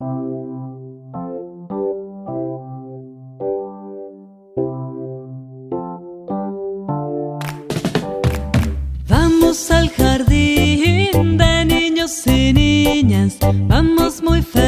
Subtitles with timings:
[0.00, 0.30] Vamos
[9.72, 14.67] al jardín de niños y niñas, vamos muy felices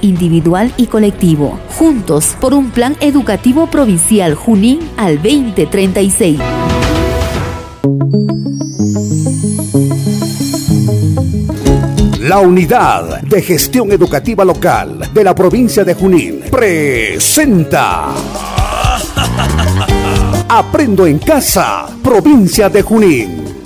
[0.00, 1.58] individual y colectivo.
[1.78, 6.40] Juntos por un plan educativo provincial Junín al 2036.
[12.20, 18.08] La Unidad de Gestión Educativa Local de la provincia de Junín presenta
[20.48, 23.39] Aprendo en Casa, provincia de Junín.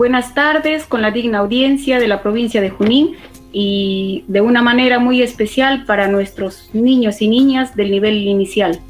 [0.00, 3.16] Buenas tardes con la digna audiencia de la provincia de Junín
[3.52, 8.80] y de una manera muy especial para nuestros niños y niñas del nivel inicial.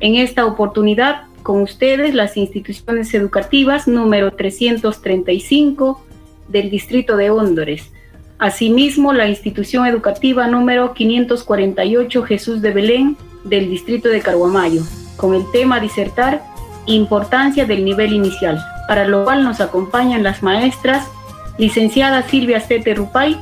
[0.00, 6.02] En esta oportunidad, con ustedes, las instituciones educativas número 335
[6.48, 7.92] del distrito de Hóndores.
[8.38, 14.80] Asimismo, la institución educativa número 548 Jesús de Belén del distrito de Carguamayo,
[15.18, 16.42] con el tema disertar
[16.86, 21.06] Importancia del nivel inicial, para lo cual nos acompañan las maestras
[21.58, 23.40] licenciada Silvia Stete Rupay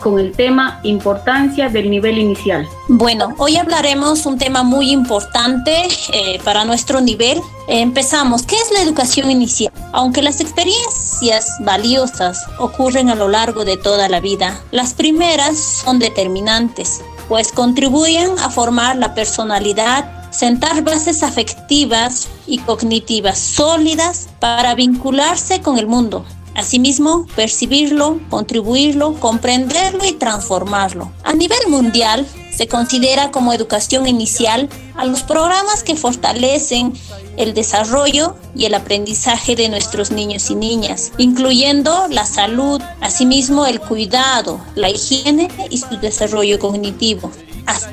[0.00, 2.68] con el tema Importancia del nivel inicial.
[2.88, 7.40] Bueno, hoy hablaremos un tema muy importante eh, para nuestro nivel.
[7.66, 9.72] Empezamos, ¿qué es la educación inicial?
[9.92, 15.98] Aunque las experiencias valiosas ocurren a lo largo de toda la vida, las primeras son
[15.98, 25.62] determinantes, pues contribuyen a formar la personalidad sentar bases afectivas y cognitivas sólidas para vincularse
[25.62, 26.26] con el mundo.
[26.54, 31.10] Asimismo, percibirlo, contribuirlo, comprenderlo y transformarlo.
[31.24, 36.94] A nivel mundial, se considera como educación inicial a los programas que fortalecen
[37.36, 43.80] el desarrollo y el aprendizaje de nuestros niños y niñas, incluyendo la salud, asimismo el
[43.80, 47.30] cuidado, la higiene y su desarrollo cognitivo,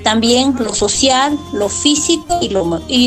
[0.04, 2.50] también lo social, lo físico y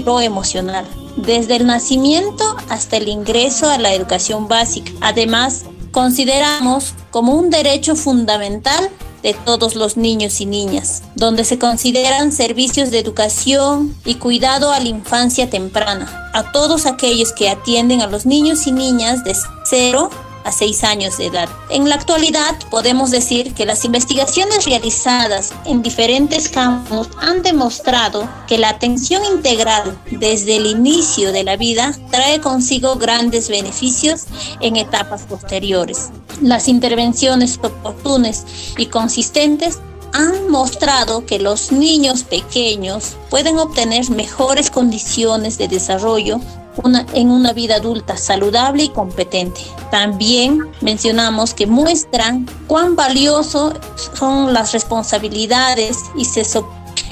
[0.03, 0.87] lo, emocional
[1.17, 4.93] desde el nacimiento hasta el ingreso a la educación básica.
[5.01, 8.91] Además, consideramos como un derecho fundamental
[9.23, 14.79] de todos los niños y niñas, donde se consideran servicios de educación y cuidado a
[14.79, 19.35] la infancia temprana, a todos aquellos que atienden a los niños y niñas de
[19.65, 20.11] 0
[20.47, 21.49] a 6 años de edad.
[21.71, 28.57] En la actualidad podemos decir que las investigaciones realizadas en diferentes campos han demostrado que
[28.57, 34.27] la atención integral desde el inicio de la vida trae consigo grandes beneficios
[34.61, 36.11] en etapas posteriores.
[36.41, 38.45] Las intervenciones oportunas
[38.79, 39.81] y consistentes
[40.13, 46.41] han mostrado que los niños pequeños pueden obtener mejores condiciones de desarrollo
[47.15, 49.61] en una vida adulta saludable y competente.
[49.91, 53.73] También mencionamos que muestran cuán valioso
[54.15, 56.45] son las responsabilidades y, se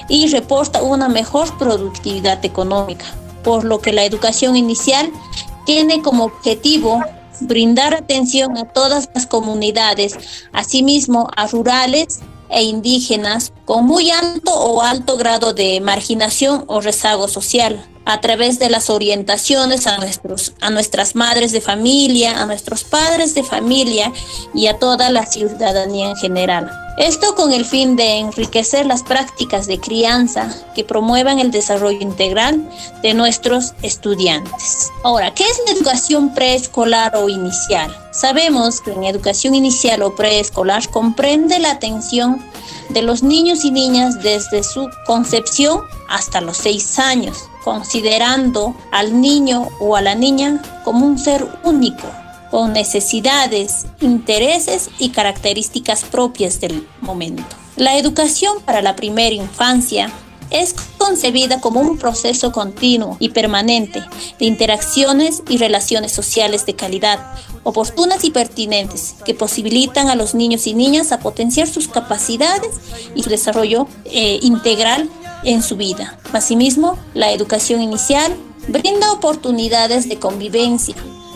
[0.09, 3.07] y reporta una mejor productividad económica,
[3.43, 5.11] por lo que la educación inicial
[5.65, 7.03] tiene como objetivo
[7.41, 10.17] brindar atención a todas las comunidades,
[10.53, 17.29] asimismo a rurales e indígenas con muy alto o alto grado de marginación o rezago
[17.29, 22.85] social a través de las orientaciones a, nuestros, a nuestras madres de familia, a nuestros
[22.85, 24.13] padres de familia
[24.53, 26.84] y a toda la ciudadanía en general.
[26.97, 32.71] Esto con el fin de enriquecer las prácticas de crianza que promuevan el desarrollo integral
[33.03, 34.93] de nuestros estudiantes.
[35.03, 37.93] Ahora, ¿qué es la educación preescolar o inicial?
[38.13, 42.41] Sabemos que en educación inicial o preescolar comprende la atención
[42.91, 49.69] de los niños y niñas desde su concepción hasta los seis años, considerando al niño
[49.81, 52.07] o a la niña como un ser único
[52.51, 57.45] con necesidades, intereses y características propias del momento.
[57.77, 60.13] La educación para la primera infancia
[60.51, 64.03] es concebida como un proceso continuo y permanente
[64.39, 70.67] de interacciones y relaciones sociales de calidad, oportunas y pertinentes, que posibilitan a los niños
[70.67, 72.71] y niñas a potenciar sus capacidades
[73.15, 75.11] y su desarrollo eh, integral
[75.45, 76.19] en su vida.
[76.33, 78.35] Asimismo, la educación inicial
[78.69, 80.95] brinda oportunidades de convivencia,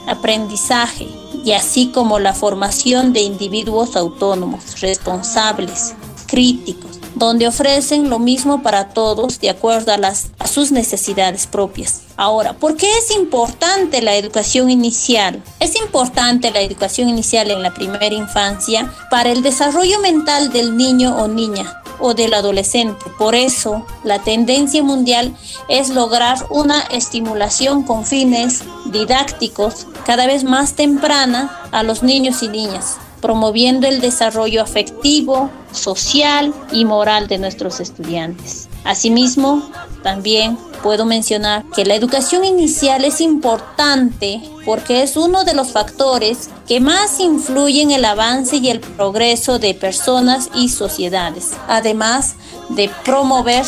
[0.08, 1.08] aprendizaje
[1.44, 5.94] y así como la formación de individuos autónomos, responsables,
[6.26, 12.03] críticos, donde ofrecen lo mismo para todos de acuerdo a, sus necesidades propias.
[12.17, 15.43] Ahora, ¿por qué es importante la educación inicial?
[15.61, 21.17] Es importante la educación inicial en la primera infancia para el desarrollo mental del niño
[21.17, 23.05] o niña, o del adolescente.
[23.19, 25.37] Por eso, la tendencia mundial
[25.69, 32.49] es lograr una estimulación con fines didácticos cada vez más temprana a los niños y
[32.49, 38.69] niñas, promoviendo el desarrollo afectivo, social y moral de nuestros estudiantes.
[38.85, 39.70] Asimismo,
[40.03, 46.49] también puedo mencionar que la educación inicial es importante porque es uno de los factores
[46.67, 52.37] que más influyen en el avance y el progreso de personas y sociedades, además
[52.71, 53.64] de promover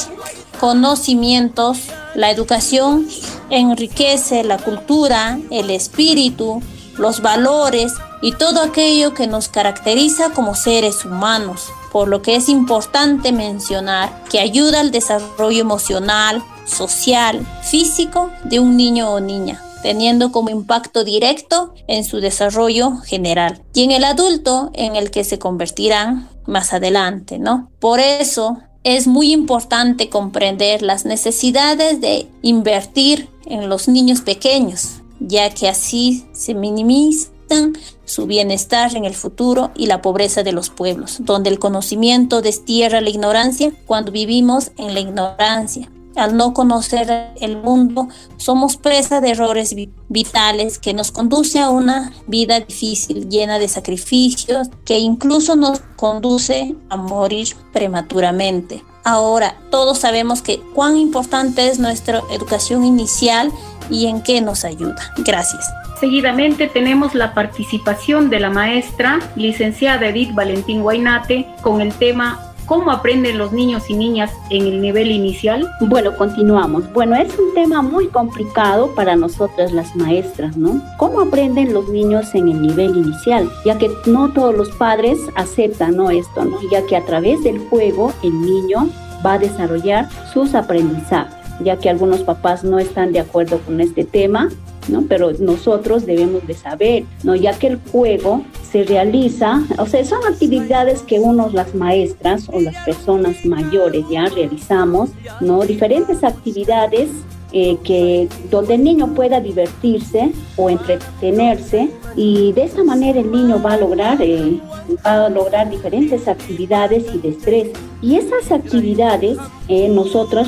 [0.59, 1.79] conocimientos.
[2.15, 3.09] La educación
[3.51, 6.63] enriquece la cultura, el espíritu,
[6.97, 12.49] los valores y todo aquello que nos caracteriza como seres humanos, por lo que es
[12.49, 20.31] importante mencionar que ayuda al desarrollo emocional, social, físico de un niño o niña teniendo
[20.33, 25.39] como impacto directo en su desarrollo general y en el adulto en el que se
[25.39, 27.71] convertirán más adelante, ¿no?
[27.81, 35.51] Por eso es muy importante comprender las necesidades de invertir en los niños pequeños, ya
[35.51, 37.77] que así se minimizan
[38.11, 43.01] su bienestar en el futuro y la pobreza de los pueblos, donde el conocimiento destierra
[43.01, 49.31] la ignorancia cuando vivimos en la ignorancia al no conocer el mundo, somos presa de
[49.31, 49.75] errores
[50.09, 56.75] vitales que nos conduce a una vida difícil, llena de sacrificios, que incluso nos conduce
[56.89, 58.85] a morir prematuramente.
[59.05, 63.51] Ahora, todos sabemos que cuán importante es nuestra educación inicial
[63.89, 65.13] y en qué nos ayuda.
[65.25, 65.65] Gracias.
[66.01, 72.93] Seguidamente tenemos la participación de la maestra licenciada Edith Valentín Guainate con el tema ¿Cómo
[72.93, 75.69] aprenden los niños y niñas en el nivel inicial?
[75.81, 76.91] Bueno, continuamos.
[76.93, 80.81] Bueno, es un tema muy complicado para nosotras las maestras, ¿no?
[80.97, 83.51] ¿Cómo aprenden los niños en el nivel inicial?
[83.65, 86.11] Ya que no todos los padres aceptan ¿no?
[86.11, 86.59] esto, ¿no?
[86.71, 88.89] Ya que a través del juego el niño
[89.27, 94.05] va a desarrollar sus aprendizajes, ya que algunos papás no están de acuerdo con este
[94.05, 94.49] tema,
[94.91, 95.05] ¿no?
[95.09, 97.35] Pero nosotros debemos de saber, ¿no?
[97.35, 102.61] Ya que el juego se realiza, o sea, son actividades que unos, las maestras o
[102.61, 105.63] las personas mayores ya realizamos, ¿no?
[105.63, 107.09] Diferentes actividades
[107.53, 113.61] eh, que donde el niño pueda divertirse o entretenerse y de esta manera el niño
[113.61, 114.61] va a lograr eh,
[115.05, 119.93] va a lograr diferentes actividades y destrezas y esas actividades eh,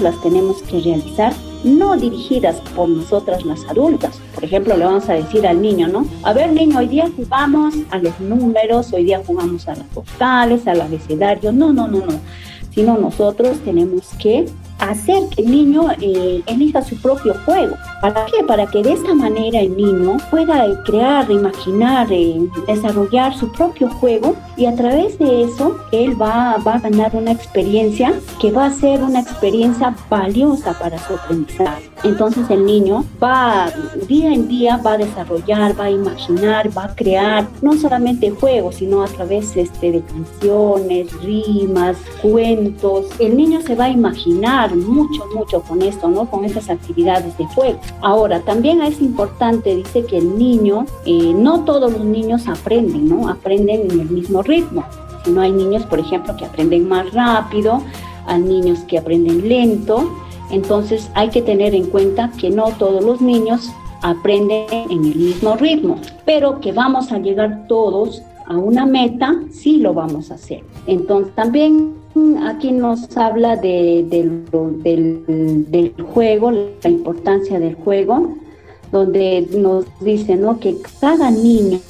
[0.01, 1.33] las tenemos que realizar
[1.65, 4.21] no dirigidas por nosotras las adultas.
[4.35, 6.07] Por ejemplo, le vamos a decir al niño, ¿no?
[6.23, 10.67] A ver, niño, hoy día jugamos a los números, hoy día jugamos a las vocales,
[10.67, 11.53] al abecedario.
[11.53, 12.21] No, no, no, no.
[12.75, 14.47] Sino nosotros tenemos que
[14.79, 17.77] hacer que el niño eh, elija su propio juego.
[18.01, 18.43] ¿Para qué?
[18.45, 23.89] Para que de esta manera el niño pueda eh, crear, imaginar, eh, desarrollar su propio
[23.89, 28.67] juego y a través de eso él va, va, a ganar una experiencia que va
[28.67, 31.91] a ser una experiencia valiosa para su aprendizaje.
[32.05, 33.71] Entonces el niño va
[34.09, 38.77] día en día va a desarrollar, va a imaginar, va a crear no solamente juegos,
[38.77, 43.07] sino a través este, de canciones, rimas, cuentos.
[43.21, 46.27] El niño se va a imaginar mucho, mucho con esto, ¿no?
[46.31, 47.79] Con estas actividades de juego.
[48.01, 53.29] Ahora, también es importante, dice que el niño, eh, no todos los niños aprenden, ¿no?
[53.29, 54.85] Aprenden en el mismo ritmo.
[55.25, 57.83] Si no hay niños, por ejemplo, que aprenden más rápido,
[58.27, 60.11] hay niños que aprenden lento.
[60.51, 63.71] Entonces hay que tener en cuenta que no todos los niños
[64.03, 69.79] aprenden en el mismo ritmo, pero que vamos a llegar todos a una meta, sí
[69.79, 70.63] lo vamos a hacer.
[70.87, 71.95] Entonces también
[72.43, 78.37] aquí nos habla de, del, juego, la importancia del juego,
[78.91, 80.61] donde nos dice ¿no?
[80.61, 81.81] que cada niño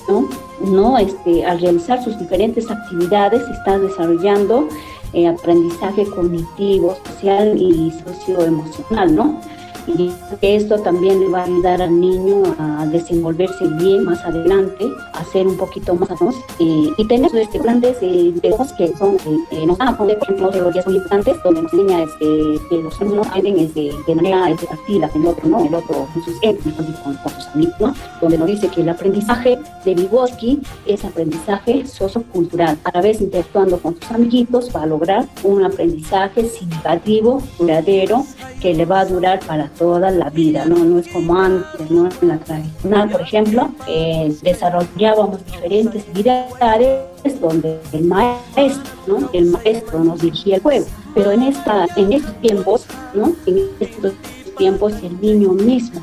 [0.65, 0.97] ¿no?
[0.99, 4.69] Este, al realizar sus diferentes actividades está desarrollando
[5.13, 9.41] eh, aprendizaje cognitivo, social y socioemocional, ¿no?
[9.87, 15.25] Y esto también le va a ayudar al niño a desenvolverse bien más adelante, a
[15.25, 16.11] ser un poquito más
[16.59, 18.33] eh, y tener este, grandes eh,
[18.77, 21.73] que son, eh, eh, nos van a poner, por ejemplo, teorías muy importantes, donde nos
[21.73, 25.65] enseña este, que los niños aprenden este, de manera este, activa, el otro, ¿no?
[25.65, 27.95] El otro con sus, con, con sus amigos, ¿no?
[28.21, 32.79] Donde nos dice que el aprendizaje de Vygotsky es aprendizaje sociocultural.
[32.85, 38.25] A la vez interactuando con sus amiguitos va a lograr un aprendizaje significativo, duradero,
[38.61, 40.77] que le va a durar para toda la vida, ¿no?
[40.77, 42.09] No es como antes, ¿no?
[42.21, 49.31] En la tradicional, por ejemplo, eh, desarrollábamos diferentes habilidades donde el maestro, ¿no?
[49.33, 50.87] El maestro nos dirigía el juego.
[51.15, 53.33] Pero en, esta, en estos tiempos, ¿no?
[53.47, 54.13] En estos
[54.57, 56.01] tiempos el niño mismo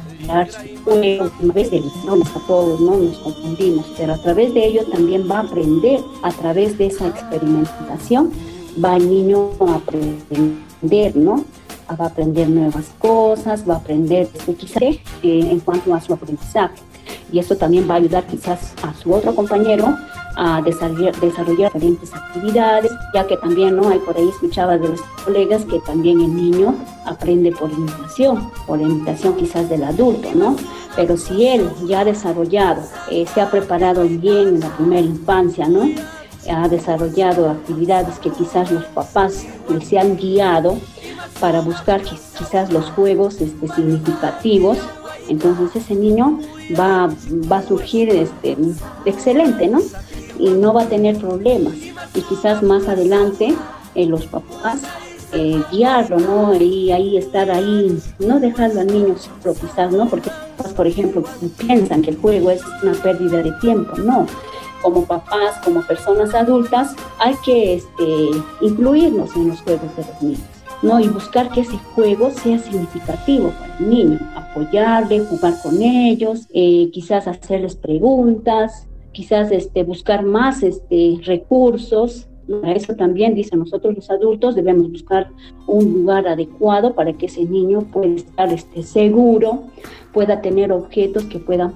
[0.49, 2.97] su juego, a vez de a todos, ¿no?
[2.97, 7.07] Nos confundimos, pero a través de ello también va a aprender, a través de esa
[7.07, 8.31] experimentación,
[8.83, 11.43] va el niño a aprender, ¿no?
[11.95, 14.27] Va a aprender nuevas cosas, va a aprender
[14.59, 16.75] quizás eh, en cuanto a su aprendizaje.
[17.31, 19.95] Y eso también va a ayudar quizás a su otro compañero
[20.35, 25.01] a desarrollar, desarrollar diferentes actividades, ya que también no hay por ahí escuchaba de los
[25.25, 30.55] colegas que también el niño aprende por imitación, por imitación quizás del adulto, ¿no?
[30.95, 32.81] Pero si él ya ha desarrollado,
[33.11, 35.89] eh, se ha preparado bien en la primera infancia, ¿no?
[36.47, 40.77] Ha desarrollado actividades que quizás los papás les han guiado
[41.39, 44.77] para buscar quizás los juegos este, significativos.
[45.27, 46.39] Entonces ese niño
[46.79, 47.09] va,
[47.51, 48.57] va a surgir este,
[49.05, 49.79] excelente, ¿no?
[50.37, 51.75] Y no va a tener problemas.
[52.15, 53.55] Y quizás más adelante
[53.95, 54.81] eh, los papás
[55.33, 56.55] eh, guiarlo, ¿no?
[56.55, 59.15] Y ahí estar ahí, no dejarlo al niño
[59.61, 60.09] quizás, ¿no?
[60.09, 60.31] Porque,
[60.75, 61.23] por ejemplo,
[61.57, 64.25] piensan que el juego es una pérdida de tiempo, no
[64.81, 68.29] como papás, como personas adultas, hay que este,
[68.61, 70.41] incluirnos en los juegos de los niños.
[70.81, 70.97] ¿no?
[70.97, 76.89] y buscar que ese juego sea significativo para el niño, apoyarle, jugar con ellos, eh,
[76.93, 82.28] quizás hacerles preguntas, quizás este, buscar más este, recursos.
[82.49, 85.29] Para eso también, dicen nosotros los adultos, debemos buscar
[85.67, 89.65] un lugar adecuado para que ese niño pueda estar este, seguro,
[90.13, 91.73] pueda tener objetos que, puedan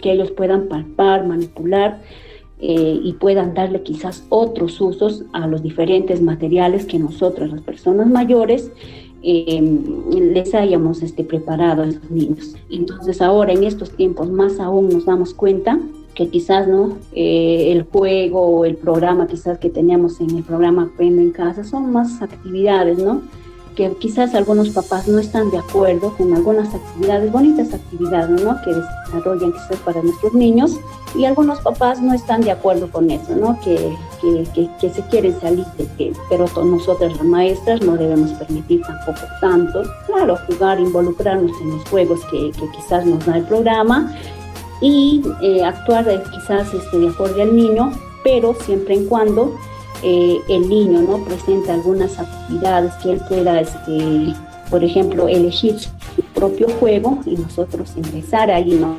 [0.00, 2.00] que ellos puedan palpar, manipular
[2.58, 8.08] eh, y puedan darle quizás otros usos a los diferentes materiales que nosotros, las personas
[8.08, 8.72] mayores,
[9.22, 12.56] em, les hayamos este, preparado a los niños.
[12.70, 15.78] Entonces ahora en estos tiempos más aún nos damos cuenta
[16.14, 20.90] que quizás no eh, el juego o el programa quizás que teníamos en el programa
[20.92, 23.22] Aprendo en Casa son más actividades, ¿no?
[23.74, 28.56] que quizás algunos papás no están de acuerdo con algunas actividades, bonitas actividades, ¿no?
[28.62, 30.78] Que desarrollan quizás para nuestros niños
[31.14, 33.58] y algunos papás no están de acuerdo con eso, ¿no?
[33.60, 38.82] Que, que, que, se quieren salir de que, pero nosotras las maestras no debemos permitir
[38.82, 44.14] tampoco tanto, claro, jugar, involucrarnos en los juegos que, que quizás nos da el programa
[44.82, 47.92] y eh, actuar quizás este, de acuerdo al niño,
[48.24, 49.56] pero siempre en cuando
[50.02, 54.34] eh, el niño no presenta algunas actividades que él pueda, este,
[54.68, 55.90] por ejemplo, elegir su
[56.34, 58.96] propio juego y nosotros ingresar ahí, ¿no?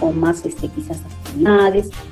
[0.00, 0.98] O más este, quizás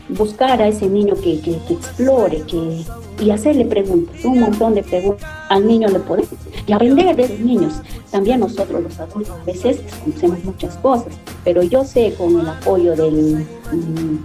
[0.09, 2.85] buscar a ese niño que, que, explore que,
[3.21, 5.29] y hacerle preguntas, un montón de preguntas.
[5.49, 6.31] Al niño le podemos
[6.67, 7.75] y aprender de los niños.
[8.11, 11.15] También nosotros los adultos a veces conocemos muchas cosas,
[11.45, 13.47] pero yo sé con el apoyo del,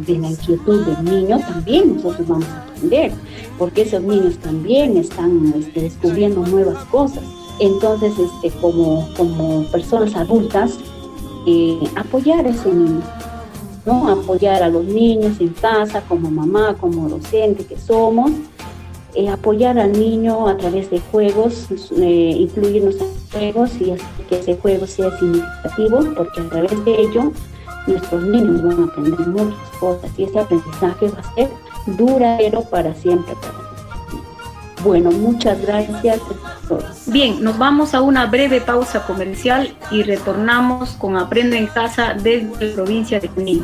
[0.06, 3.12] de la inquietud del niño también nosotros vamos a aprender,
[3.58, 7.24] porque esos niños también están este, descubriendo nuevas cosas.
[7.60, 8.14] Entonces,
[8.44, 10.78] este, como, como personas adultas,
[11.48, 13.02] eh, apoyar a ese niño,
[13.88, 18.32] Apoyar a los niños en casa, como mamá, como docente que somos,
[19.14, 21.68] eh, apoyar al niño a través de juegos,
[21.98, 23.94] eh, incluirnos en juegos y
[24.30, 27.32] que ese juego sea significativo, porque a través de ello
[27.88, 31.50] nuestros niños van a aprender muchas cosas y ese aprendizaje va a ser
[31.98, 33.34] duradero para siempre.
[34.84, 36.20] Bueno, muchas gracias.
[37.08, 42.50] Bien, nos vamos a una breve pausa comercial y retornamos con Aprende en Casa desde
[42.60, 43.64] la provincia de Junín.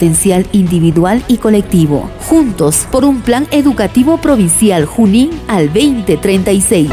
[0.00, 2.08] potencial individual y colectivo.
[2.26, 6.88] Juntos por un plan educativo provincial Junín al 2036.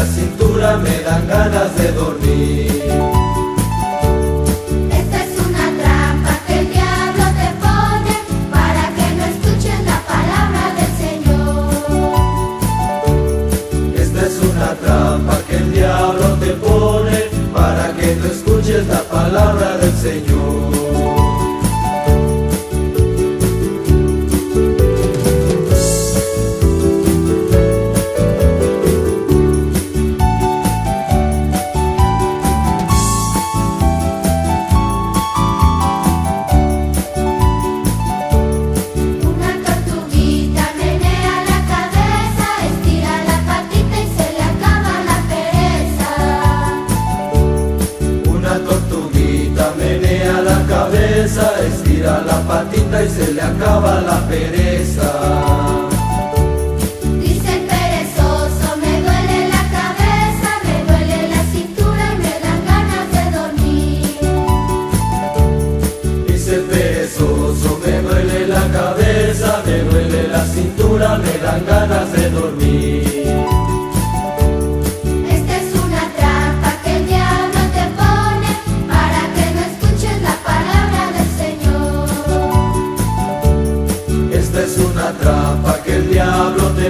[0.00, 0.47] Es una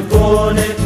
[0.01, 0.78] buone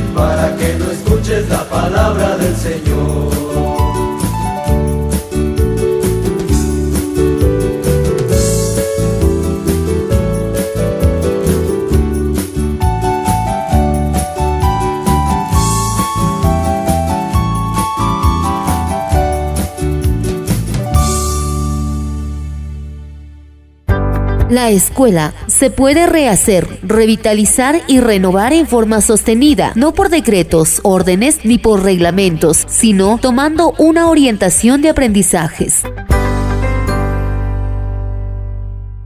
[24.62, 31.40] La escuela se puede rehacer, revitalizar y renovar en forma sostenida, no por decretos, órdenes
[31.42, 35.83] ni por reglamentos, sino tomando una orientación de aprendizajes.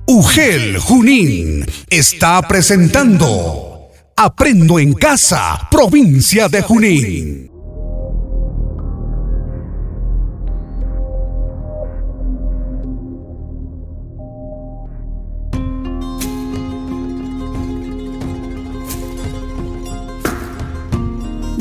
[0.07, 7.56] UGEL Junín está presentando Aprendo en Casa, provincia de Junín.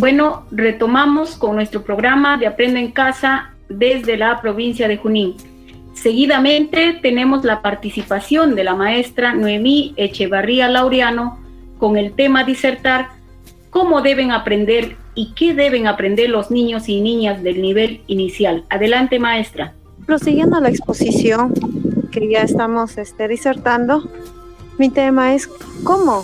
[0.05, 5.33] Bueno, retomamos con nuestro programa de Aprendo en Casa desde la provincia de Junín.
[5.95, 11.39] Seguidamente tenemos la participación de la maestra Noemí Echevarría Laureano
[11.79, 13.07] con el tema disertar
[13.71, 18.63] cómo deben aprender y qué deben aprender los niños y niñas del nivel inicial.
[18.69, 19.73] Adelante, maestra.
[20.05, 21.51] Prosiguiendo la exposición
[22.11, 24.07] que ya estamos este, disertando,
[24.77, 25.47] mi tema es
[25.83, 26.23] cómo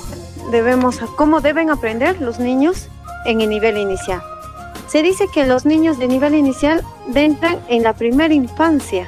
[0.52, 2.91] debemos, cómo deben aprender los niños
[3.26, 4.22] en el nivel inicial.
[4.88, 6.84] Se dice que los niños de nivel inicial
[7.16, 9.08] entran en la primera infancia,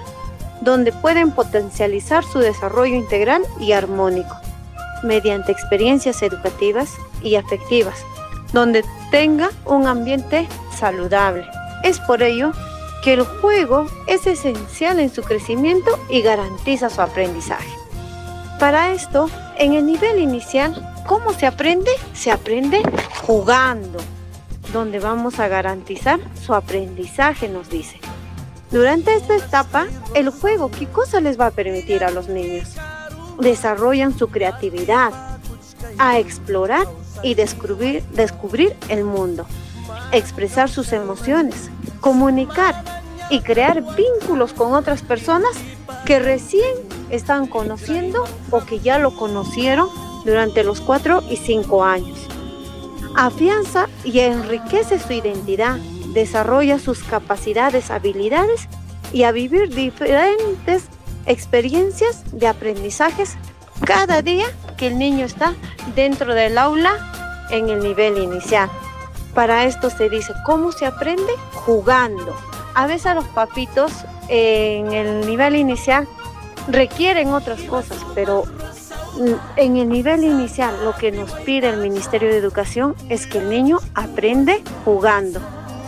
[0.61, 4.35] donde pueden potencializar su desarrollo integral y armónico,
[5.03, 7.97] mediante experiencias educativas y afectivas,
[8.53, 10.47] donde tenga un ambiente
[10.77, 11.45] saludable.
[11.83, 12.53] Es por ello
[13.03, 17.67] que el juego es esencial en su crecimiento y garantiza su aprendizaje.
[18.59, 21.91] Para esto, en el nivel inicial, ¿cómo se aprende?
[22.13, 22.81] Se aprende
[23.21, 23.99] jugando,
[24.71, 27.99] donde vamos a garantizar su aprendizaje, nos dice.
[28.71, 29.85] Durante esta etapa,
[30.15, 32.69] el juego, ¿qué cosa les va a permitir a los niños?
[33.39, 35.11] Desarrollan su creatividad,
[35.99, 36.87] a explorar
[37.21, 39.45] y descubrir, descubrir el mundo,
[40.11, 41.69] expresar sus emociones,
[42.01, 42.83] comunicar
[43.29, 45.51] y crear vínculos con otras personas
[46.05, 46.75] que recién
[47.09, 49.89] están conociendo o que ya lo conocieron
[50.25, 52.19] durante los 4 y 5 años.
[53.15, 55.77] Afianza y enriquece su identidad,
[56.13, 58.67] desarrolla sus capacidades, habilidades
[59.11, 60.85] y a vivir diferentes
[61.25, 63.37] experiencias de aprendizajes
[63.85, 64.45] cada día
[64.77, 65.53] que el niño está
[65.95, 68.69] dentro del aula en el nivel inicial.
[69.33, 71.33] Para esto se dice, ¿cómo se aprende?
[71.53, 72.35] Jugando.
[72.75, 73.91] A veces los papitos
[74.29, 76.07] en el nivel inicial
[76.67, 78.43] requieren otras cosas, pero
[79.57, 83.49] en el nivel inicial lo que nos pide el Ministerio de Educación es que el
[83.49, 85.39] niño aprende jugando.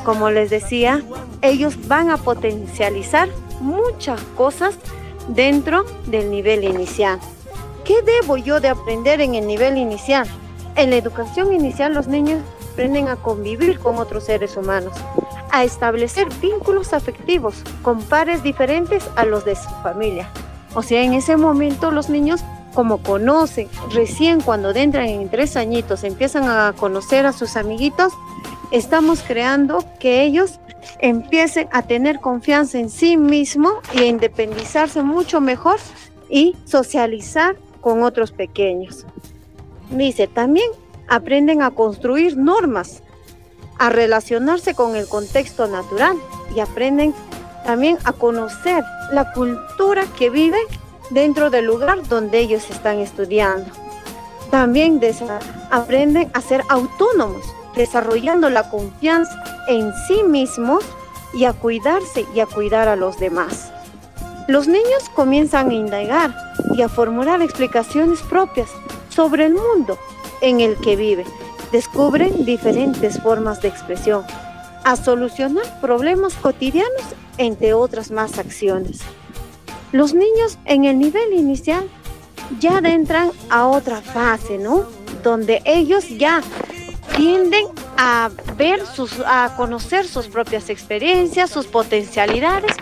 [0.03, 1.01] Como les decía,
[1.41, 4.75] ellos van a potencializar muchas cosas
[5.27, 7.19] dentro del nivel inicial.
[7.83, 10.27] ¿Qué debo yo de aprender en el nivel inicial?
[10.75, 12.41] En la educación inicial los niños
[12.73, 14.93] aprenden a convivir con otros seres humanos,
[15.51, 20.29] a establecer vínculos afectivos con pares diferentes a los de su familia.
[20.73, 22.43] O sea, en ese momento los niños
[22.75, 28.13] como conocen, recién cuando entran en tres añitos, empiezan a conocer a sus amiguitos,
[28.71, 30.59] estamos creando que ellos
[30.99, 35.79] empiecen a tener confianza en sí mismo y a independizarse mucho mejor
[36.29, 39.05] y socializar con otros pequeños.
[39.89, 40.69] Dice, también
[41.07, 43.01] aprenden a construir normas,
[43.77, 46.17] a relacionarse con el contexto natural
[46.55, 47.13] y aprenden
[47.65, 50.57] también a conocer la cultura que vive
[51.09, 53.71] dentro del lugar donde ellos están estudiando.
[54.51, 55.01] También
[55.71, 57.43] aprenden a ser autónomos,
[57.75, 59.35] desarrollando la confianza
[59.67, 60.83] en sí mismos
[61.33, 63.71] y a cuidarse y a cuidar a los demás.
[64.47, 66.35] Los niños comienzan a indagar
[66.75, 68.69] y a formular explicaciones propias
[69.09, 69.97] sobre el mundo
[70.41, 71.25] en el que viven.
[71.71, 74.23] Descubren diferentes formas de expresión,
[74.83, 77.01] a solucionar problemas cotidianos,
[77.37, 79.01] entre otras más acciones.
[79.91, 81.87] Los niños en el nivel inicial
[82.59, 84.83] ya adentran a otra fase, ¿no?
[85.23, 86.41] Donde ellos ya
[87.15, 87.65] tienden
[87.97, 92.75] a ver sus, a conocer sus propias experiencias, sus potencialidades,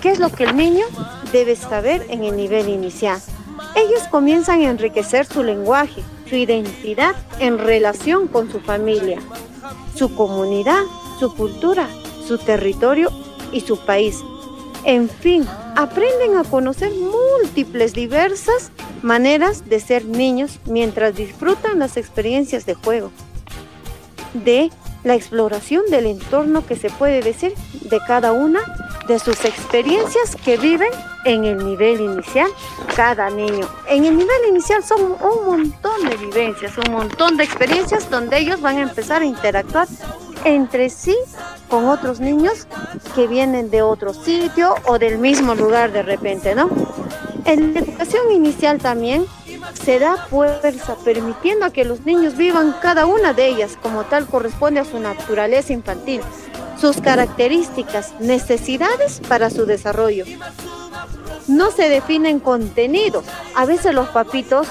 [0.00, 0.86] qué es lo que el niño
[1.32, 3.20] debe saber en el nivel inicial.
[3.74, 9.18] Ellos comienzan a enriquecer su lenguaje, su identidad en relación con su familia,
[9.94, 10.82] su comunidad,
[11.18, 11.88] su cultura,
[12.26, 13.10] su territorio
[13.52, 14.16] y su país.
[14.84, 22.64] En fin, aprenden a conocer múltiples, diversas maneras de ser niños mientras disfrutan las experiencias
[22.64, 23.10] de juego,
[24.32, 24.70] de
[25.04, 28.60] la exploración del entorno que se puede decir de cada una
[29.06, 30.90] de sus experiencias que viven
[31.24, 32.48] en el nivel inicial
[32.96, 33.68] cada niño.
[33.88, 38.60] En el nivel inicial son un montón de vivencias, un montón de experiencias donde ellos
[38.60, 39.88] van a empezar a interactuar
[40.44, 41.16] entre sí
[41.68, 42.66] con otros niños
[43.14, 46.68] que vienen de otro sitio o del mismo lugar de repente, ¿no?
[47.44, 49.26] En la educación inicial también
[49.82, 54.26] se da fuerza permitiendo a que los niños vivan cada una de ellas como tal
[54.26, 56.20] corresponde a su naturaleza infantil,
[56.80, 60.24] sus características, necesidades para su desarrollo.
[61.48, 63.24] No se definen contenidos.
[63.54, 64.66] A veces los papitos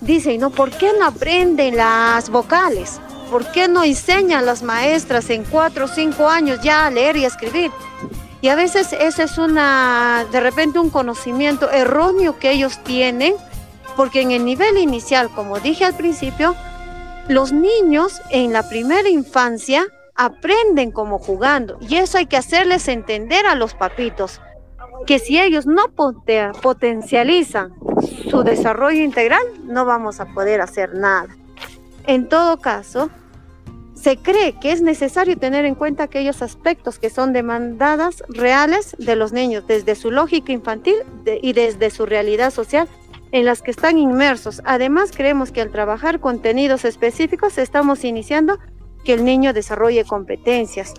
[0.00, 0.50] dicen, ¿no?
[0.50, 3.00] ¿Por qué no aprenden las vocales?
[3.30, 7.24] ¿Por qué no enseñan las maestras en cuatro o cinco años ya a leer y
[7.24, 7.70] a escribir?
[8.40, 13.34] Y a veces ese es una, de repente un conocimiento erróneo que ellos tienen,
[13.96, 16.54] porque en el nivel inicial, como dije al principio,
[17.28, 23.46] los niños en la primera infancia aprenden como jugando y eso hay que hacerles entender
[23.46, 24.40] a los papitos
[25.06, 27.74] que si ellos no potencializan
[28.30, 31.34] su desarrollo integral, no vamos a poder hacer nada.
[32.06, 33.10] En todo caso,
[33.94, 39.16] se cree que es necesario tener en cuenta aquellos aspectos que son demandadas reales de
[39.16, 40.96] los niños, desde su lógica infantil
[41.40, 42.86] y desde su realidad social
[43.32, 44.60] en las que están inmersos.
[44.64, 48.58] Además, creemos que al trabajar contenidos específicos estamos iniciando
[49.04, 50.92] que el niño desarrolle competencias.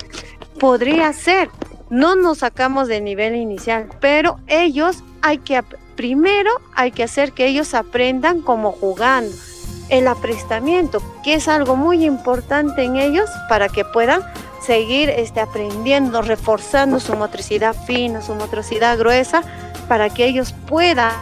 [0.59, 1.49] Podría ser,
[1.89, 5.61] no nos sacamos del nivel inicial, pero ellos hay que,
[5.95, 9.31] primero hay que hacer que ellos aprendan como jugando.
[9.89, 14.21] El aprestamiento, que es algo muy importante en ellos para que puedan
[14.65, 19.43] seguir este, aprendiendo, reforzando su motricidad fina, su motricidad gruesa,
[19.87, 21.13] para que ellos puedan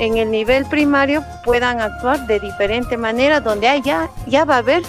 [0.00, 4.82] en el nivel primario puedan actuar de diferente manera, donde haya, ya va a haber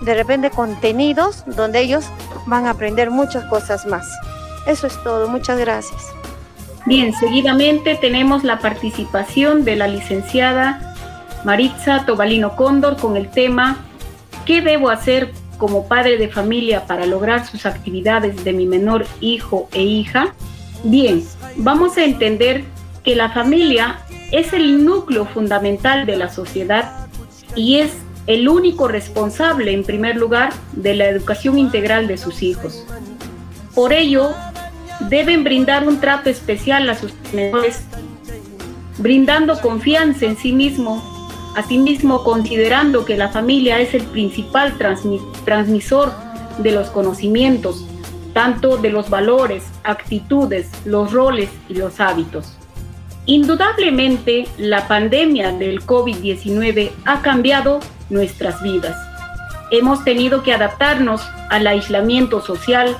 [0.00, 2.04] de repente contenidos donde ellos
[2.46, 4.06] van a aprender muchas cosas más.
[4.66, 6.02] Eso es todo, muchas gracias.
[6.84, 10.95] Bien, seguidamente tenemos la participación de la licenciada
[11.44, 13.86] Maritza Tobalino Cóndor con el tema
[14.46, 19.68] ¿Qué debo hacer como padre de familia para lograr sus actividades de mi menor hijo
[19.72, 20.34] e hija?
[20.84, 21.24] Bien,
[21.56, 22.62] vamos a entender
[23.02, 23.98] que la familia
[24.30, 27.08] es el núcleo fundamental de la sociedad
[27.56, 27.92] y es
[28.28, 32.84] el único responsable, en primer lugar, de la educación integral de sus hijos.
[33.74, 34.30] Por ello,
[35.08, 37.82] deben brindar un trato especial a sus menores,
[38.98, 41.15] brindando confianza en sí mismo,
[41.56, 44.74] asimismo considerando que la familia es el principal
[45.44, 46.12] transmisor
[46.58, 47.86] de los conocimientos,
[48.34, 52.58] tanto de los valores, actitudes, los roles y los hábitos.
[53.24, 58.94] Indudablemente, la pandemia del COVID-19 ha cambiado nuestras vidas.
[59.70, 62.94] Hemos tenido que adaptarnos al aislamiento social,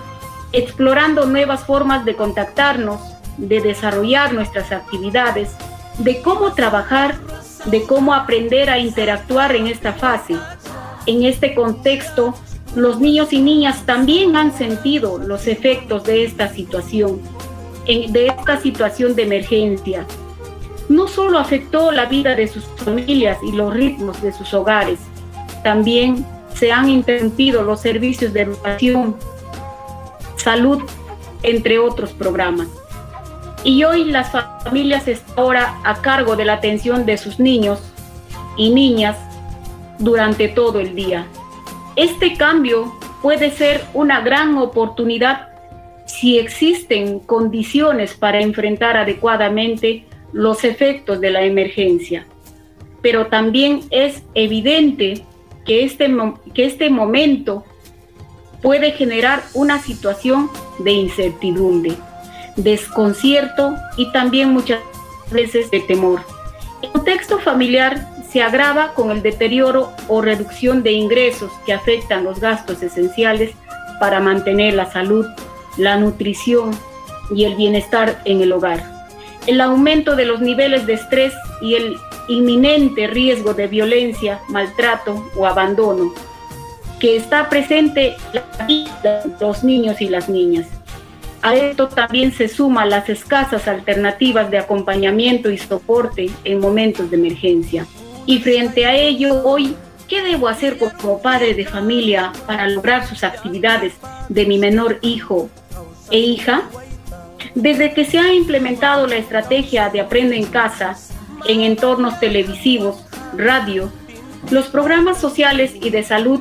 [0.53, 3.01] explorando nuevas formas de contactarnos,
[3.37, 5.55] de desarrollar nuestras actividades,
[5.99, 7.16] de cómo trabajar,
[7.64, 10.37] de cómo aprender a interactuar en esta fase.
[11.07, 12.35] En este contexto,
[12.75, 17.21] los niños y niñas también han sentido los efectos de esta situación,
[17.87, 20.07] de esta situación de emergencia
[20.88, 24.99] no solo afectó la vida de sus familias y los ritmos de sus hogares,
[25.62, 29.16] también se han interrumpido los servicios de educación,
[30.37, 30.83] salud,
[31.42, 32.69] entre otros programas.
[33.66, 37.81] Y hoy las familias están ahora a cargo de la atención de sus niños
[38.57, 39.16] y niñas
[39.98, 41.26] durante todo el día.
[41.96, 45.48] Este cambio puede ser una gran oportunidad
[46.07, 52.24] si existen condiciones para enfrentar adecuadamente los efectos de la emergencia.
[53.02, 55.24] Pero también es evidente
[55.64, 56.09] que este,
[56.55, 57.64] que este momento
[58.62, 61.96] puede generar una situación de incertidumbre,
[62.57, 64.81] desconcierto y también muchas
[65.31, 66.21] veces de temor.
[66.83, 72.40] El contexto familiar se agrava con el deterioro o reducción de ingresos que afectan los
[72.40, 73.53] gastos esenciales
[74.01, 75.27] para mantener la salud,
[75.79, 76.71] la nutrición
[77.35, 78.97] y el bienestar en el hogar
[79.47, 81.97] el aumento de los niveles de estrés y el
[82.29, 86.12] inminente riesgo de violencia, maltrato o abandono
[86.99, 90.66] que está presente en la vida de los niños y las niñas.
[91.47, 97.17] A esto también se suman las escasas alternativas de acompañamiento y soporte en momentos de
[97.19, 97.87] emergencia.
[98.27, 99.77] Y frente a ello, hoy,
[100.09, 103.93] ¿qué debo hacer como padre de familia para lograr sus actividades
[104.29, 105.49] de mi menor hijo
[106.11, 106.63] e hija?
[107.55, 110.97] Desde que se ha implementado la estrategia de Aprende en Casa
[111.47, 113.07] en entornos televisivos,
[113.37, 113.93] radio,
[114.51, 116.41] los programas sociales y de salud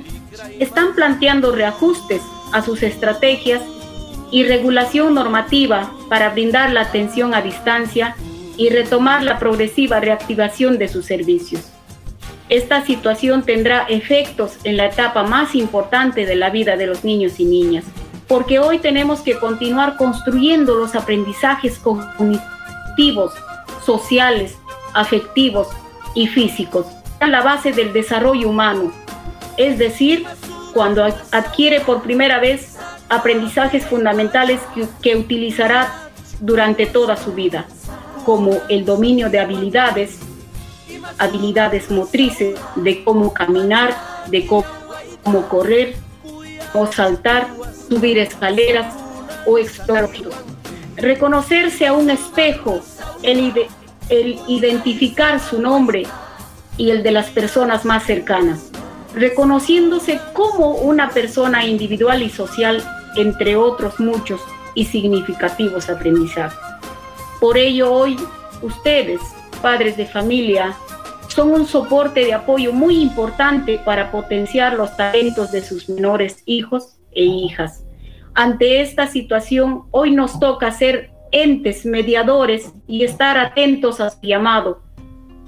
[0.59, 3.61] están planteando reajustes a sus estrategias
[4.31, 8.15] y regulación normativa para brindar la atención a distancia
[8.57, 11.71] y retomar la progresiva reactivación de sus servicios.
[12.49, 17.39] Esta situación tendrá efectos en la etapa más importante de la vida de los niños
[17.39, 17.85] y niñas,
[18.27, 23.33] porque hoy tenemos que continuar construyendo los aprendizajes cognitivos,
[23.83, 24.57] sociales,
[24.93, 25.67] afectivos
[26.13, 26.85] y físicos.
[27.19, 28.91] La base del desarrollo humano,
[29.57, 30.25] es decir,
[30.73, 32.74] cuando adquiere por primera vez
[33.09, 34.59] aprendizajes fundamentales
[35.01, 37.65] que, utilizará durante toda su vida,
[38.25, 40.19] como el dominio de habilidades,
[41.17, 43.95] habilidades motrices, de cómo caminar,
[44.27, 44.65] de cómo,
[45.49, 45.95] correr
[46.73, 47.47] o saltar,
[47.87, 48.93] subir escaleras
[49.45, 50.09] o explorar.
[50.97, 52.81] Reconocerse a un espejo,
[53.23, 53.53] el
[54.47, 56.03] identificar su nombre
[56.77, 58.71] y el de las personas más cercanas,
[59.15, 62.83] reconociéndose como una persona individual y social,
[63.15, 64.41] entre otros muchos
[64.75, 66.59] y significativos aprendizajes.
[67.39, 68.17] Por ello hoy
[68.61, 69.21] ustedes,
[69.61, 70.75] padres de familia,
[71.27, 76.97] son un soporte de apoyo muy importante para potenciar los talentos de sus menores hijos
[77.11, 77.83] e hijas.
[78.33, 84.81] Ante esta situación, hoy nos toca ser entes mediadores y estar atentos a su llamado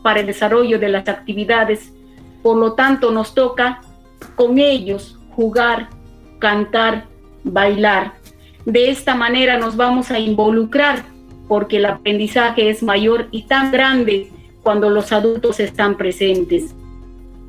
[0.03, 1.93] para el desarrollo de las actividades.
[2.47, 3.81] Por lo tanto, nos toca
[4.37, 5.89] con ellos jugar,
[6.39, 7.03] cantar,
[7.43, 8.13] bailar.
[8.65, 11.03] De esta manera nos vamos a involucrar
[11.49, 14.31] porque el aprendizaje es mayor y tan grande
[14.63, 16.73] cuando los adultos están presentes.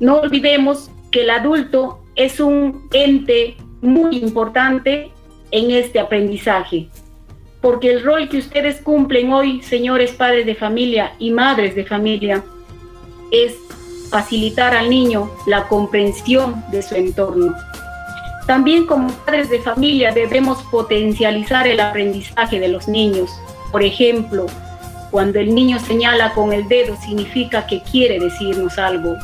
[0.01, 5.13] No olvidemos que el adulto es un ente muy importante
[5.51, 6.89] en este aprendizaje,
[7.61, 12.43] porque el rol que ustedes cumplen hoy, señores padres de familia y madres de familia,
[13.31, 13.55] es
[14.09, 17.55] facilitar al niño la comprensión de su entorno.
[18.47, 23.29] También como padres de familia debemos potencializar el aprendizaje de los niños.
[23.71, 24.47] Por ejemplo,
[25.11, 29.15] cuando el niño señala con el dedo significa que quiere decirnos algo.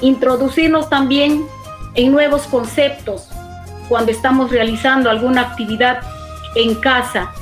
[0.00, 1.44] Introducirnos también
[1.94, 3.28] en nuevos conceptos
[3.88, 6.00] cuando estamos realizando alguna actividad
[6.54, 7.32] en casa,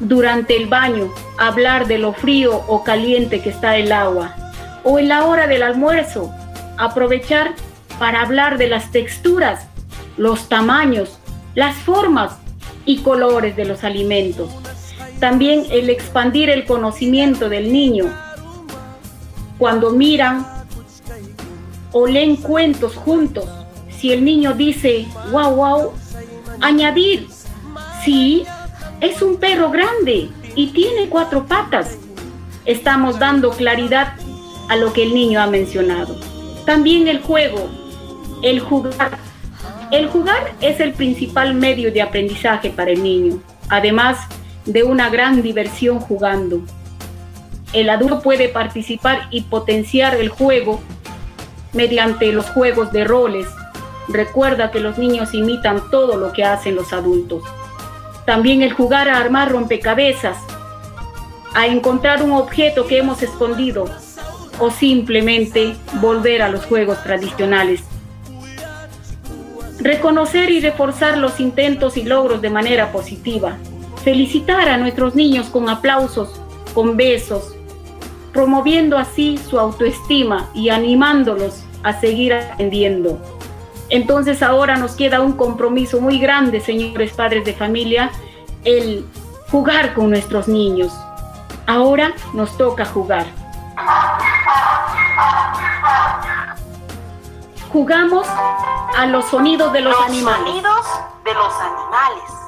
[0.00, 4.34] durante el baño, hablar de lo frío o caliente que está el agua.
[4.84, 6.30] O en la hora del almuerzo,
[6.76, 7.54] aprovechar
[7.98, 9.66] para hablar de las texturas,
[10.16, 11.18] los tamaños,
[11.54, 12.36] las formas
[12.84, 14.50] y colores de los alimentos.
[15.20, 18.12] También el expandir el conocimiento del niño.
[19.58, 20.46] Cuando miran
[21.92, 23.48] o leen cuentos juntos,
[23.96, 25.92] si el niño dice, wow, wow,
[26.60, 27.28] añadir,
[28.04, 28.44] sí,
[29.00, 31.96] es un perro grande y tiene cuatro patas.
[32.66, 34.14] Estamos dando claridad
[34.68, 36.16] a lo que el niño ha mencionado.
[36.64, 37.68] También el juego,
[38.42, 39.18] el jugar.
[39.90, 43.38] El jugar es el principal medio de aprendizaje para el niño.
[43.68, 44.18] Además,
[44.66, 46.60] de una gran diversión jugando.
[47.72, 50.80] El adulto puede participar y potenciar el juego
[51.72, 53.46] mediante los juegos de roles.
[54.08, 57.42] Recuerda que los niños imitan todo lo que hacen los adultos.
[58.26, 60.38] También el jugar a armar rompecabezas,
[61.54, 63.86] a encontrar un objeto que hemos escondido
[64.58, 67.82] o simplemente volver a los juegos tradicionales.
[69.80, 73.58] Reconocer y reforzar los intentos y logros de manera positiva
[74.04, 76.38] felicitar a nuestros niños con aplausos,
[76.74, 77.56] con besos,
[78.32, 83.18] promoviendo así su autoestima y animándolos a seguir aprendiendo.
[83.88, 88.10] Entonces ahora nos queda un compromiso muy grande, señores padres de familia,
[88.64, 89.06] el
[89.50, 90.92] jugar con nuestros niños.
[91.66, 93.26] Ahora nos toca jugar.
[97.74, 98.24] Jugamos
[98.96, 100.46] a los sonidos de los, animales.
[100.46, 100.86] Sonidos
[101.24, 102.43] de los animales.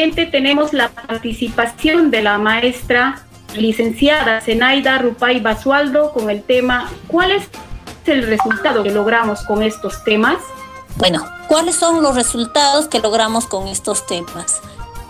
[0.00, 3.20] Bien, seguidamente tenemos la participación de la maestra
[3.54, 7.44] licenciada Zenaida Rupay Basualdo con el tema ¿Cuál es
[8.06, 10.38] el resultado que logramos con estos temas?
[10.96, 14.62] Bueno, ¿cuáles son los resultados que logramos con estos temas?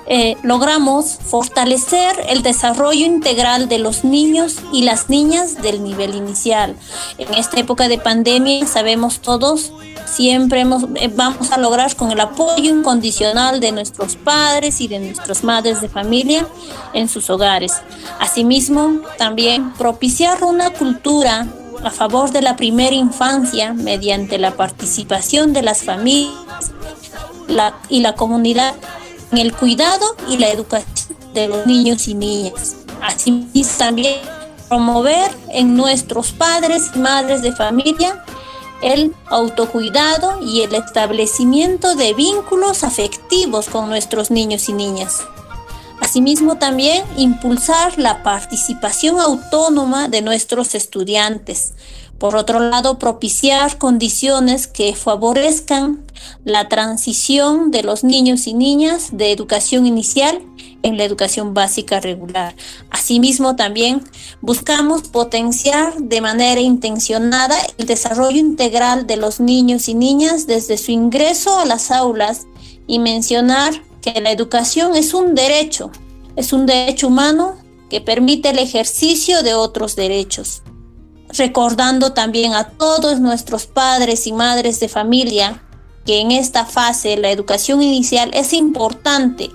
[0.09, 6.75] Eh, logramos fortalecer el desarrollo integral de los niños y las niñas del nivel inicial.
[7.17, 9.73] En esta época de pandemia sabemos todos
[10.21, 10.67] siempre
[10.97, 15.81] eh, vamos a lograr con el apoyo incondicional de nuestros padres y de nuestras madres
[15.81, 16.47] de familia
[16.93, 17.73] en sus hogares.
[18.19, 21.47] Asimismo, también propiciar una cultura
[21.83, 26.35] a favor de la primera infancia mediante la participación de las familias
[27.89, 28.75] y la comunidad
[29.33, 32.77] en el cuidado y la educación de los niños y niñas.
[33.01, 34.17] Asimismo, también
[34.69, 38.23] promover en nuestros padres y madres de familia
[38.83, 45.23] el autocuidado y el establecimiento de vínculos afectivos con nuestros niños y niñas.
[46.01, 51.75] Asimismo, también impulsar la participación autónoma de nuestros estudiantes.
[52.19, 56.03] Por otro lado, propiciar condiciones que favorezcan
[56.45, 60.43] la transición de los niños y niñas de educación inicial
[60.83, 62.55] en la educación básica regular.
[62.91, 64.03] Asimismo, también
[64.41, 70.91] buscamos potenciar de manera intencionada el desarrollo integral de los niños y niñas desde su
[70.91, 72.47] ingreso a las aulas
[72.87, 75.91] y mencionar que la educación es un derecho,
[76.37, 77.57] es un derecho humano
[77.89, 80.63] que permite el ejercicio de otros derechos.
[81.37, 85.63] Recordando también a todos nuestros padres y madres de familia
[86.05, 89.51] que en esta fase la educación inicial es importante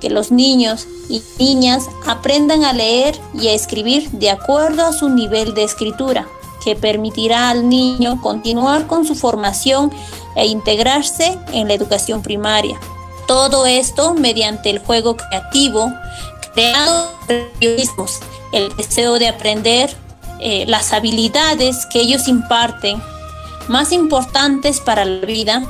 [0.00, 5.08] que los niños y niñas aprendan a leer y a escribir de acuerdo a su
[5.08, 6.26] nivel de escritura,
[6.64, 9.92] que permitirá al niño continuar con su formación
[10.34, 12.80] e integrarse en la educación primaria.
[13.28, 15.92] Todo esto mediante el juego creativo,
[16.54, 18.08] creado por
[18.52, 19.94] el deseo de aprender,
[20.40, 23.00] eh, las habilidades que ellos imparten,
[23.68, 25.62] más importantes para la vida.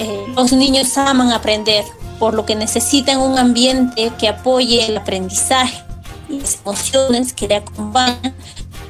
[0.00, 1.84] Eh, los niños aman aprender,
[2.18, 5.84] por lo que necesitan un ambiente que apoye el aprendizaje
[6.30, 8.34] y las emociones que le acompañan,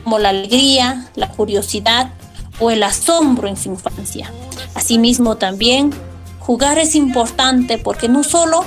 [0.05, 2.13] como la alegría, la curiosidad
[2.61, 4.33] o el asombro en su infancia.
[4.75, 5.93] Asimismo también,
[6.39, 8.65] jugar es importante porque no solo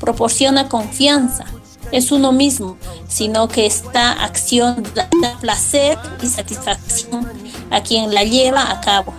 [0.00, 1.44] proporciona confianza,
[1.92, 2.76] es uno mismo,
[3.06, 5.08] sino que esta acción da
[5.40, 7.30] placer y satisfacción
[7.70, 9.14] a quien la lleva a cabo.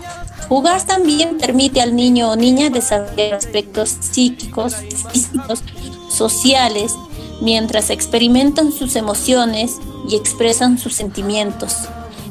[0.48, 4.76] Jugar también permite al niño o niña desarrollar aspectos psíquicos,
[5.12, 5.64] físicos,
[6.10, 6.94] sociales,
[7.42, 9.78] mientras experimentan sus emociones
[10.08, 11.76] y expresan sus sentimientos.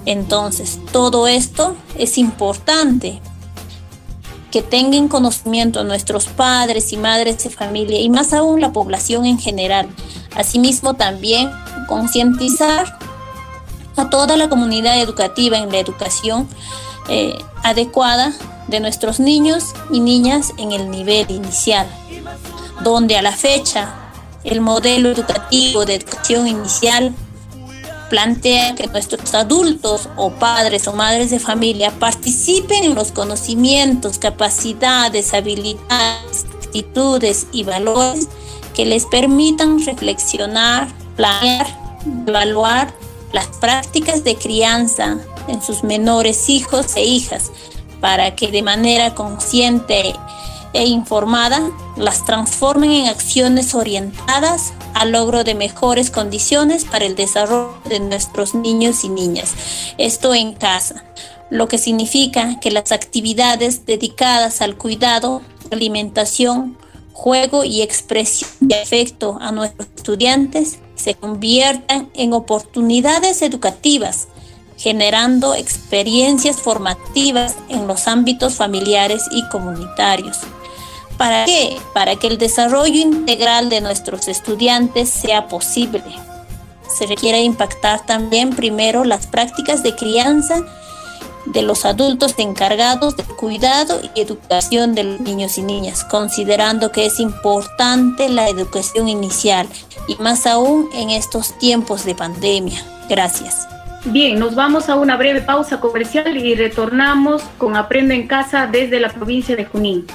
[0.07, 3.21] Entonces, todo esto es importante
[4.51, 9.39] que tengan conocimiento nuestros padres y madres de familia y más aún la población en
[9.39, 9.89] general.
[10.37, 11.51] Asimismo, también
[11.89, 12.99] concientizar
[13.97, 16.49] a toda la comunidad educativa en la educación
[17.09, 18.33] eh, adecuada
[18.69, 21.87] de nuestros niños y niñas en el nivel inicial,
[22.83, 23.95] donde a la fecha
[24.43, 27.15] el modelo educativo de educación inicial
[28.11, 35.35] plantea que nuestros adultos o padres o madres de familia participen en los conocimientos, capacidades,
[35.35, 38.29] habilidades, actitudes y valores
[38.75, 41.67] que les permitan reflexionar, planear,
[42.27, 42.93] evaluar
[43.33, 47.51] las prácticas de crianza en sus menores hijos e hijas
[48.01, 50.15] para que de manera consciente
[50.75, 57.75] e informada las transformen en acciones orientadas al logro de mejores condiciones para el desarrollo
[57.89, 59.55] de nuestros niños y niñas.
[59.97, 61.05] Esto en casa,
[61.49, 66.77] lo que significa que las actividades dedicadas al cuidado, alimentación,
[67.13, 74.29] juego y expresión de afecto a nuestros estudiantes se conviertan en oportunidades educativas
[74.77, 80.39] generando experiencias formativas en los ámbitos familiares y comunitarios.
[81.17, 81.77] ¿Para qué?
[81.93, 86.03] Para que el desarrollo integral de nuestros estudiantes sea posible.
[86.89, 90.65] Se requiere impactar también primero las prácticas de crianza
[91.47, 97.07] de los adultos encargados del cuidado y educación de los niños y niñas, considerando que
[97.07, 99.69] es importante la educación inicial
[100.09, 102.83] y más aún en estos tiempos de pandemia.
[103.09, 103.69] Gracias.
[104.07, 109.01] Bien, nos vamos a una breve pausa comercial y retornamos con Aprendo en Casa desde
[109.01, 110.07] la provincia de Junín.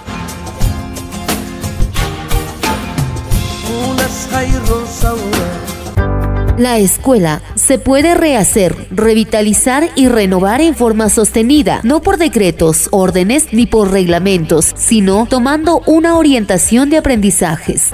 [6.59, 13.53] La escuela se puede rehacer, revitalizar y renovar en forma sostenida, no por decretos, órdenes
[13.53, 17.91] ni por reglamentos, sino tomando una orientación de aprendizajes.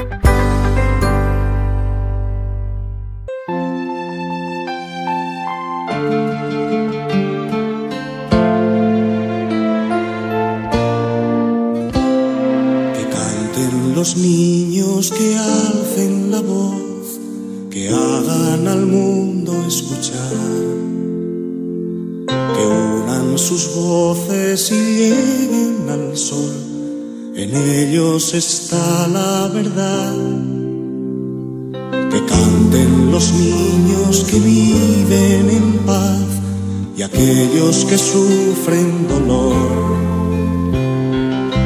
[18.76, 20.36] Al mundo escuchar,
[22.28, 26.55] que unan sus voces y lleguen al sol,
[27.36, 30.15] en ellos está la verdad.
[32.11, 36.28] Que canten los niños que viven en paz
[36.97, 39.69] y aquellos que sufren dolor.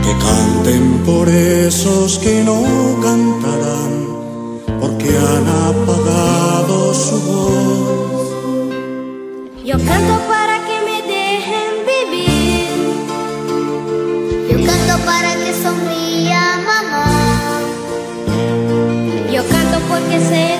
[0.03, 2.61] Que canten por esos que no
[3.01, 3.93] cantarán,
[4.81, 6.38] porque han apagado
[6.99, 7.07] Yo
[9.85, 12.67] canto para que me dejen vivir.
[14.49, 17.05] Yo canto para que sonría mamá.
[19.31, 20.59] Yo canto porque sé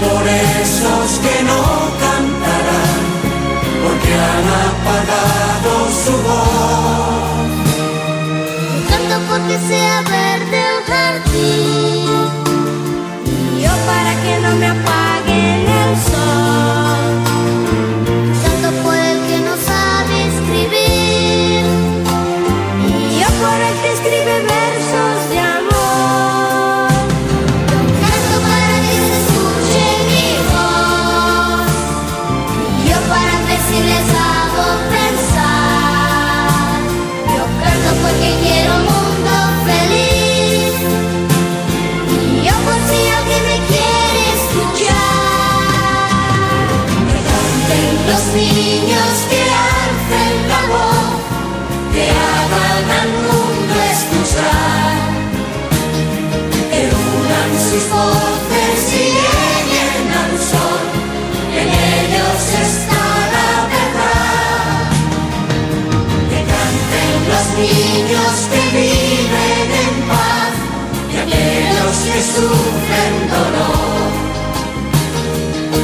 [0.00, 0.26] por
[0.60, 1.57] esos que no
[72.38, 73.14] sufren.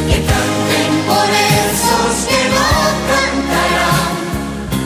[0.08, 1.28] Que canten por
[1.66, 2.68] esos que no
[3.10, 4.12] cantarán,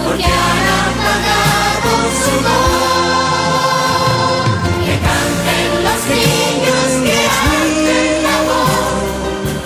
[0.03, 1.93] porque han apagado
[2.23, 3.69] su voz.
[4.87, 7.69] Que canten los niños que hacen
[8.27, 8.99] la voz,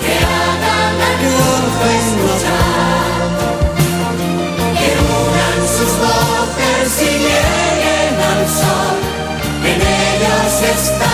[0.03, 3.07] que hagan al mundo escuchar,
[4.77, 4.89] que
[5.21, 8.97] unan sus voces y lleguen al sol,
[9.71, 11.12] en ellos está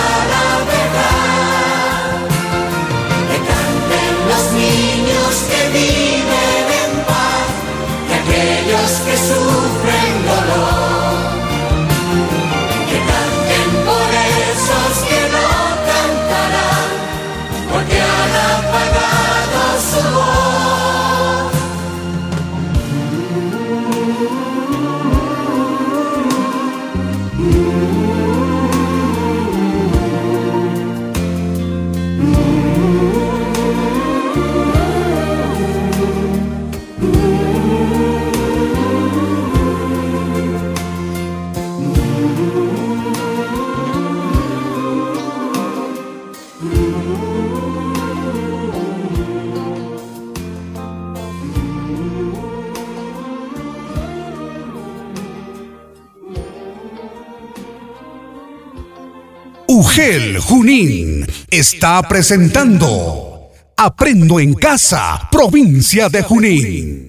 [61.60, 67.06] está presentando Aprendo en Casa, provincia de Junín.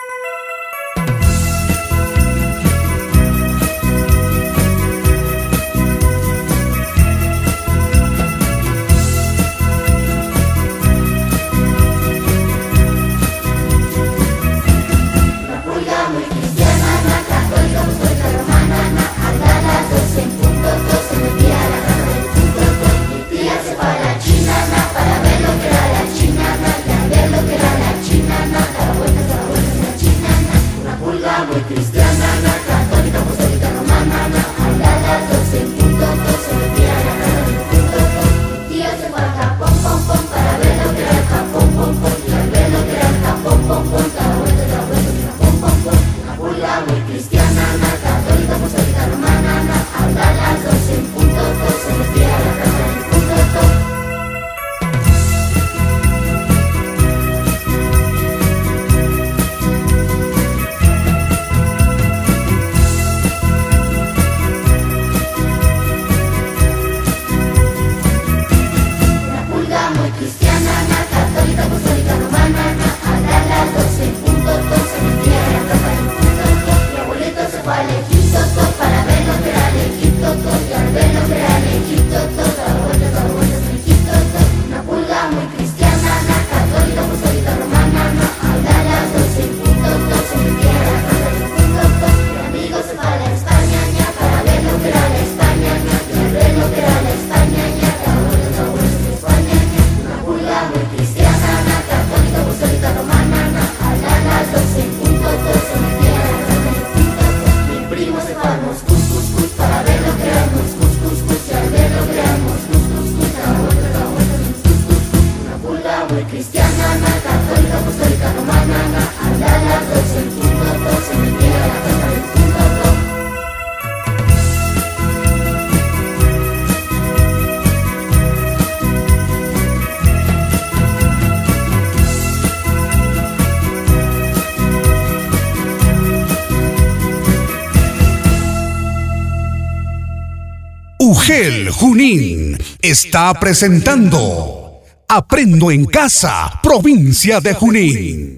[141.32, 148.38] UGEL Junín está presentando Aprendo en Casa, provincia de Junín.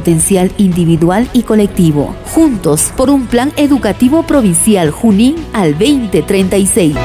[0.01, 6.95] potencial individual y colectivo, juntos por un plan educativo provincial Junín al 2036.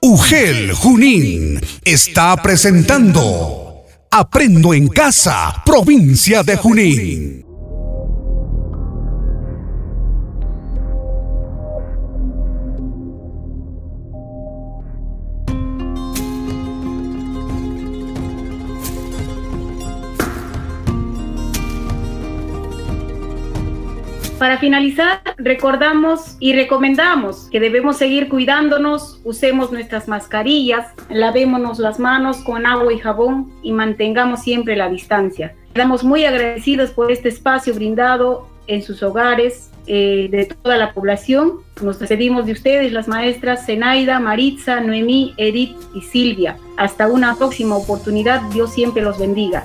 [0.00, 7.45] UGEL Junín está presentando Aprendo en Casa, provincia de Junín.
[24.46, 32.36] Para finalizar, recordamos y recomendamos que debemos seguir cuidándonos, usemos nuestras mascarillas, lavémonos las manos
[32.44, 35.56] con agua y jabón y mantengamos siempre la distancia.
[35.66, 41.54] Estamos muy agradecidos por este espacio brindado en sus hogares eh, de toda la población.
[41.82, 46.56] Nos despedimos de ustedes, las maestras Zenaida, Maritza, Noemí, Edith y Silvia.
[46.76, 48.42] Hasta una próxima oportunidad.
[48.52, 49.64] Dios siempre los bendiga.